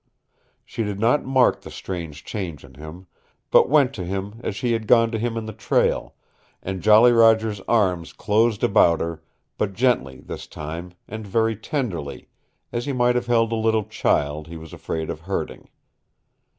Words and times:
She 0.65 0.81
did 0.81 0.99
not 0.99 1.25
mark 1.27 1.61
the 1.61 1.69
strange 1.69 2.25
change 2.25 2.63
in 2.65 2.73
him, 2.73 3.05
but 3.51 3.69
went 3.69 3.93
to 3.93 4.03
him 4.03 4.39
as 4.43 4.55
she 4.55 4.71
had 4.73 4.87
gone 4.87 5.11
to 5.11 5.19
him 5.19 5.37
in 5.37 5.45
the 5.45 5.53
trail, 5.53 6.15
and 6.63 6.81
Jolly 6.81 7.11
Roger's 7.11 7.61
arms 7.67 8.11
closed 8.11 8.63
about 8.63 8.99
her, 8.99 9.21
but 9.59 9.73
gently 9.73 10.19
this 10.21 10.47
time, 10.47 10.93
and 11.07 11.27
very 11.27 11.55
tenderly, 11.55 12.29
as 12.71 12.87
he 12.87 12.93
might 12.93 13.13
have 13.13 13.27
held 13.27 13.51
a 13.51 13.55
little 13.55 13.83
child 13.83 14.47
he 14.47 14.57
was 14.57 14.73
afraid 14.73 15.11
of 15.11 15.19
hurting. 15.19 15.69